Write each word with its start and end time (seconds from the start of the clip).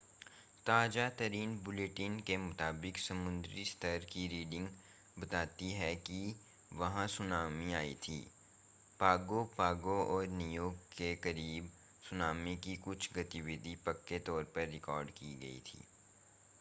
ताज़ा-तरीन 0.65 1.51
bulletin 1.63 2.19
के 2.19 2.37
मुताबिक 2.37 2.97
समुद्री 2.97 3.65
स्तर 3.65 4.05
की 4.11 4.27
रीडिंग 4.27 4.67
बताती 5.17 5.69
है 5.71 5.93
कि 6.01 6.35
वहां 6.71 7.05
सुनामी 7.07 7.73
आई 7.73 7.93
थी 8.03 8.17
पागो 8.99 9.43
पागो 9.57 10.01
और 10.15 10.27
नीयू 10.31 10.69
के 10.97 11.15
करीब 11.23 11.69
सुनामी 12.09 12.55
की 12.57 12.75
कुछ 12.79 13.09
गतिविधि 13.13 13.75
पक्के 13.85 14.19
तौर 14.25 14.43
पर 14.55 14.67
रिकॉर्ड 14.69 15.09
की 15.11 15.33
गई 15.35 15.59
थी 15.67 15.83